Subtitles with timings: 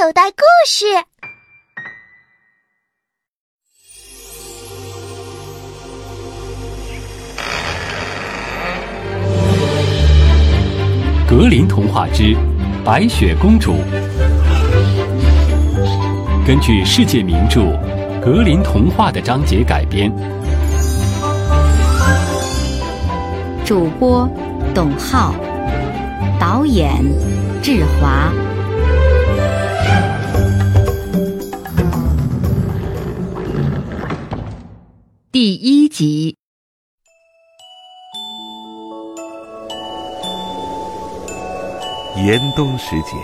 [0.00, 0.86] 口袋故事。
[11.28, 12.36] 格林童话之
[12.84, 13.74] 白雪公主，
[16.46, 17.62] 根据世界名著
[18.20, 20.12] 《格林童话》的章节改编。
[23.64, 24.30] 主播
[24.72, 25.34] 董浩，
[26.38, 27.04] 导演
[27.60, 28.32] 志华。
[35.30, 36.34] 第一集。
[42.16, 43.14] 严冬时节，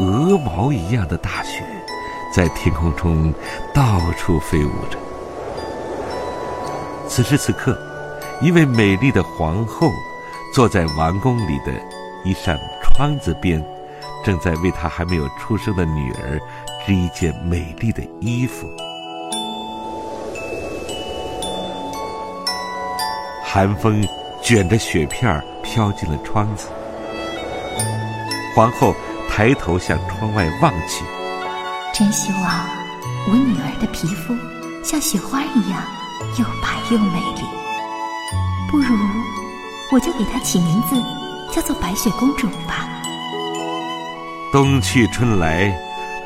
[0.00, 1.64] 鹅毛一样的大雪
[2.34, 3.32] 在天空中
[3.72, 4.98] 到处飞舞着。
[7.08, 7.78] 此时此刻，
[8.42, 9.88] 一位美丽的皇后
[10.52, 11.72] 坐在王宫里的
[12.24, 13.64] 一扇窗子边，
[14.24, 16.40] 正在为她还没有出生的女儿
[16.84, 18.66] 织一件美丽的衣服。
[23.54, 24.04] 寒风
[24.42, 26.66] 卷着雪片飘进了窗子。
[28.52, 28.92] 皇后
[29.30, 31.04] 抬头向窗外望去，
[31.92, 32.66] 真希望
[33.28, 34.34] 我女儿的皮肤
[34.82, 35.80] 像雪花一样
[36.36, 37.42] 又白又美丽。
[38.68, 38.92] 不如
[39.92, 41.00] 我就给她起名字，
[41.54, 42.88] 叫做白雪公主吧。
[44.50, 45.72] 冬去春来，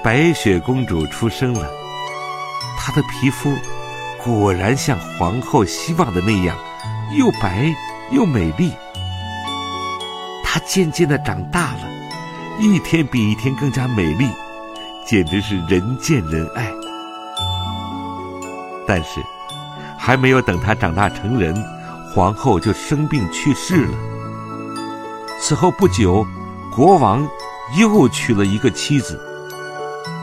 [0.02, 1.68] 白雪公主出生了。
[2.78, 3.54] 她的皮肤
[4.16, 6.56] 果然像皇后希望的那样，
[7.16, 7.74] 又白
[8.10, 8.72] 又美丽。
[10.44, 11.80] 她渐渐的长大了。
[12.60, 14.28] 一天比一天更加美丽，
[15.06, 16.72] 简直是人见人爱。
[18.84, 19.20] 但是，
[19.96, 21.54] 还没有等她长大成人，
[22.12, 23.96] 皇后就生病去世了。
[25.40, 26.26] 此后不久，
[26.74, 27.24] 国王
[27.78, 29.20] 又娶了一个妻子。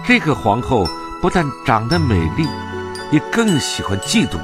[0.06, 0.86] 这个皇后
[1.22, 2.46] 不但长得美丽，
[3.12, 4.38] 也更喜欢嫉妒。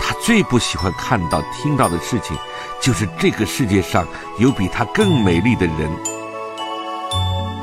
[0.00, 2.36] 他最不喜欢看到、听到的事情，
[2.80, 4.06] 就是这个世界上
[4.38, 5.90] 有比他更美丽的人。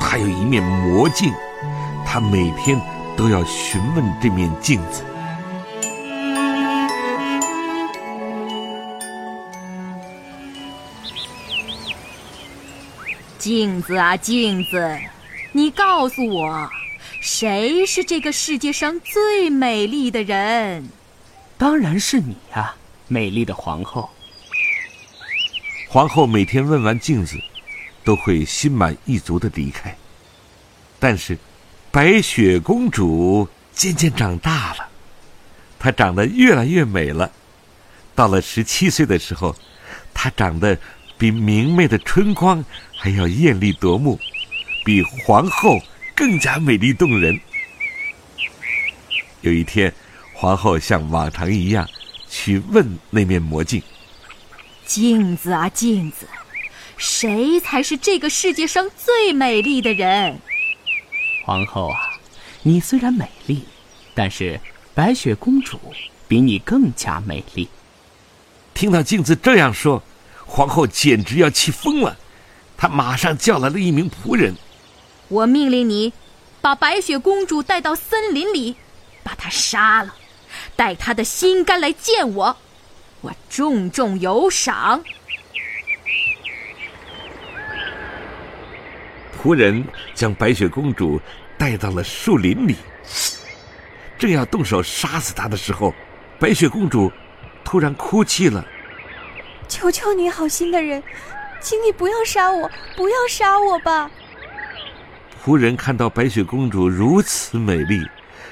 [0.00, 1.32] 他有一面魔镜，
[2.04, 2.80] 他每天
[3.16, 5.02] 都要询问这面镜子。
[13.38, 14.98] 镜子啊，镜子，
[15.52, 16.68] 你告诉我，
[17.20, 20.88] 谁是这个世界上最美丽的人？
[21.58, 22.74] 当然是你呀，
[23.08, 24.08] 美丽的皇后。
[25.88, 27.40] 皇后每天问完镜子，
[28.04, 29.96] 都会心满意足的离开。
[30.98, 31.38] 但是，
[31.90, 34.88] 白雪公主渐渐长大了，
[35.78, 37.30] 她长得越来越美了。
[38.14, 39.54] 到了十七岁的时候，
[40.12, 40.78] 她长得
[41.16, 42.62] 比明媚的春光
[42.96, 44.18] 还要艳丽夺目，
[44.84, 45.78] 比皇后
[46.14, 47.40] 更加美丽动人。
[49.40, 49.92] 有一天，
[50.38, 51.88] 皇后像往常一样
[52.28, 53.82] 去问那面魔镜
[54.84, 56.26] ：“镜子啊，镜子，
[56.98, 60.38] 谁才是这个世界上最美丽的人？”
[61.42, 62.18] 皇后啊，
[62.62, 63.64] 你虽然美丽，
[64.14, 64.60] 但是
[64.94, 65.80] 白雪公主
[66.28, 67.66] 比你更加美丽。
[68.74, 70.02] 听到镜子这样说，
[70.44, 72.14] 皇后简直要气疯了。
[72.76, 74.54] 她马上叫来了一名仆人
[75.28, 76.12] ：“我命令你，
[76.60, 78.76] 把白雪公主带到森林里，
[79.22, 80.14] 把她杀了，
[80.76, 82.56] 带他的心肝来见我，
[83.22, 85.02] 我重重有赏。”
[89.42, 91.20] 仆人将白雪公主
[91.56, 92.76] 带到了树林里，
[94.18, 95.94] 正要动手杀死她的时候，
[96.38, 97.12] 白雪公主
[97.64, 98.66] 突然哭泣了
[99.68, 101.02] ：“求求你，好心的人，
[101.60, 104.10] 请你不要杀我，不要杀我吧！”
[105.44, 108.04] 仆人看到白雪公主如此美丽，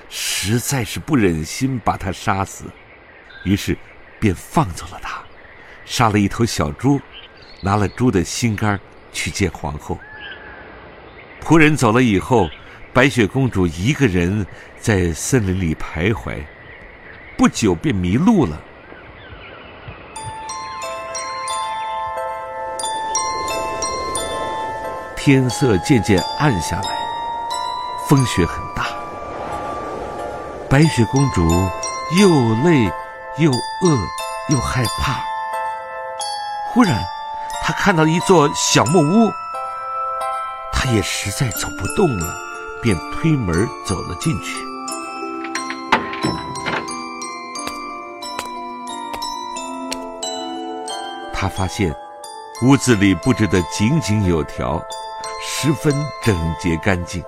[0.09, 2.65] 实在是不忍心把他杀死，
[3.45, 3.77] 于是
[4.21, 5.23] 便放走了他，
[5.85, 7.01] 杀了一头小猪，
[7.61, 8.79] 拿了猪的心肝
[9.13, 9.99] 去见皇后。
[11.43, 12.49] 仆人走了以后，
[12.93, 14.47] 白雪公主一个人
[14.79, 16.43] 在森林里徘徊，
[17.37, 18.61] 不久便迷路了。
[25.17, 26.99] 天色渐渐暗下来，
[28.09, 28.94] 风雪很大。
[30.75, 31.49] 白雪公主
[32.19, 32.93] 又累
[33.39, 33.97] 又饿
[34.49, 35.25] 又害怕。
[36.73, 37.01] 忽然，
[37.63, 39.31] 她看到一座小木屋。
[40.73, 42.27] 她也实在走不动了，
[42.83, 43.55] 便推门
[43.87, 44.59] 走了进去。
[51.33, 51.95] 他发现
[52.65, 54.83] 屋子里布置的井井有条，
[55.41, 57.23] 十分整洁干净。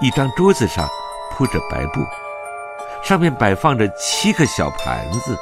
[0.00, 0.88] 一张桌子上
[1.36, 2.06] 铺着白布，
[3.02, 5.36] 上面摆放着七个小盘子，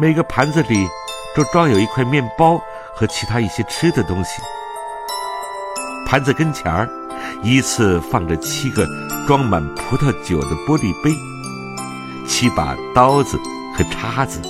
[0.00, 0.88] 每个盘子里
[1.34, 2.58] 都装有一块面包
[2.94, 4.40] 和其他一些吃的东西。
[6.06, 6.88] 盘子跟前儿
[7.42, 8.86] 依次放着七个
[9.26, 11.10] 装满葡萄酒的玻璃杯，
[12.26, 13.36] 七把刀子
[13.76, 14.40] 和叉子，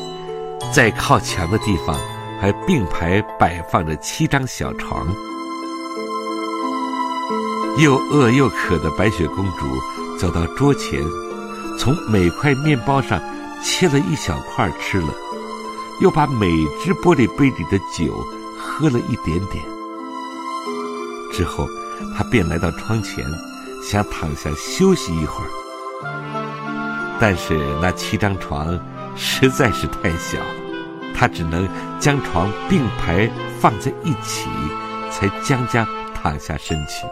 [0.72, 1.96] 在靠墙的地方
[2.40, 5.06] 还并排摆放着七张小床。
[7.78, 9.66] 又饿又渴的白雪公主
[10.18, 11.02] 走到桌前，
[11.78, 13.20] 从每块面包上
[13.62, 15.12] 切了一小块吃了，
[16.00, 16.48] 又把每
[16.82, 18.24] 只玻璃杯里的酒
[18.58, 19.62] 喝了一点点。
[21.32, 21.66] 之后，
[22.16, 23.24] 他便来到窗前，
[23.82, 25.50] 想躺下休息一会儿。
[27.20, 28.78] 但是那七张床
[29.16, 30.38] 实在是太小，
[31.14, 31.68] 他只能
[31.98, 33.30] 将床并排
[33.60, 34.48] 放在一起，
[35.10, 37.06] 才将将躺下身去。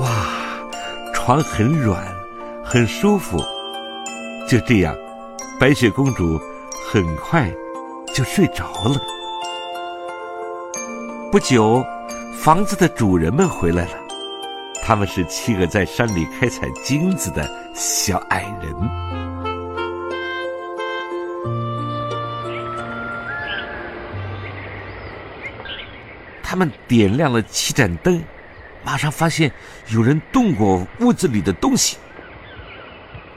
[0.00, 0.26] 哇，
[1.26, 2.06] 床很软，
[2.62, 3.36] 很舒服。
[4.48, 4.96] 就这样，
[5.58, 6.40] 白雪公主
[6.88, 7.52] 很快
[8.14, 8.96] 就睡着了。
[11.32, 11.84] 不久，
[12.32, 13.98] 房子的主人们回来了，
[14.84, 18.72] 他们是七个在山里开采金子的小矮人。
[26.40, 28.22] 他们点亮了七盏灯。
[28.86, 29.50] 马上发现
[29.88, 31.96] 有人动过屋子里的东西。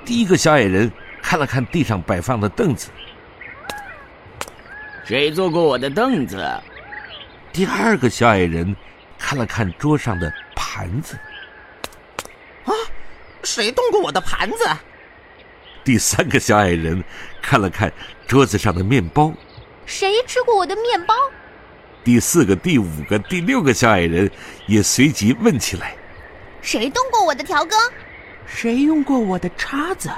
[0.05, 0.91] 第一个小矮人
[1.23, 2.89] 看了看地上摆放的凳子，
[5.03, 6.47] 谁坐过我的凳子？
[7.51, 8.75] 第二个小矮人
[9.17, 11.17] 看了看桌上的盘子，
[12.65, 12.71] 啊，
[13.41, 14.57] 谁动过我的盘子？
[15.83, 17.03] 第三个小矮人
[17.41, 17.91] 看了看
[18.27, 19.33] 桌子上的面包，
[19.87, 21.15] 谁吃过我的面包？
[22.09, 24.27] 第四个、第五个、第六个小矮人
[24.65, 25.95] 也随即问起来
[26.59, 27.77] ：“谁动过我的调羹？
[28.47, 30.09] 谁用过我的叉子？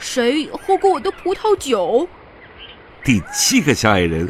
[0.00, 2.08] 谁喝过我的葡萄酒？”
[3.04, 4.28] 第七个小矮人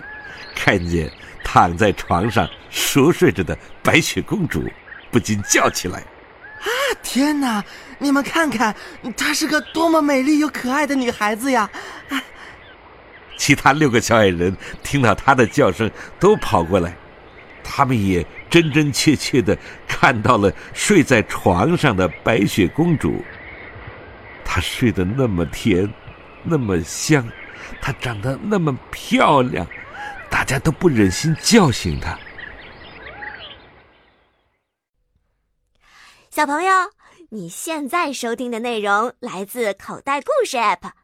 [0.55, 1.11] 看见
[1.43, 4.71] 躺在床上熟睡着的白雪公主，
[5.11, 6.01] 不禁叫起来
[6.61, 6.69] ：“啊，
[7.03, 7.65] 天哪！
[7.99, 8.77] 你们看看，
[9.17, 11.71] 她是个多么美丽又可爱的女孩子呀！”
[13.37, 16.97] 其他六个小矮人听到他的叫声，都跑过来，
[17.63, 23.25] 他们也真真切切的看到了睡在床上的白雪公主。
[24.45, 25.93] 她睡得那么甜，
[26.43, 27.29] 那么香，
[27.81, 29.67] 她长得那么漂亮，
[30.31, 32.17] 大家都不忍心叫醒她。
[36.31, 36.73] 小朋友，
[37.31, 41.04] 你现在收听的内容来自口袋故事 App。